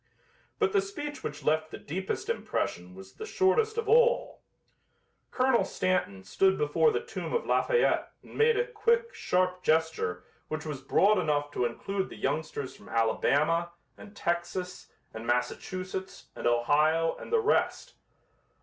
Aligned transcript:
But 0.57 0.73
the 0.73 0.81
speech 0.81 1.23
which 1.23 1.43
left 1.43 1.69
the 1.69 1.77
deepest 1.77 2.27
impression 2.27 2.95
was 2.95 3.13
the 3.13 3.25
shortest 3.27 3.77
of 3.77 3.87
all. 3.87 4.41
Colonel 5.29 5.63
Stanton 5.63 6.23
stood 6.23 6.57
before 6.57 6.89
the 6.91 7.05
tomb 7.05 7.35
of 7.35 7.45
Lafayette 7.45 8.11
and 8.23 8.35
made 8.35 8.57
a 8.57 8.65
quick, 8.65 9.13
sharp 9.13 9.61
gesture 9.61 10.23
which 10.47 10.65
was 10.65 10.81
broad 10.81 11.19
enough 11.19 11.51
to 11.51 11.65
include 11.65 12.09
the 12.09 12.17
youngsters 12.17 12.75
from 12.75 12.89
Alabama 12.89 13.73
and 13.95 14.15
Texas 14.15 14.91
and 15.13 15.27
Massachusetts 15.27 16.31
and 16.35 16.47
Ohio 16.47 17.15
and 17.17 17.31
the 17.31 17.39
rest. 17.39 17.93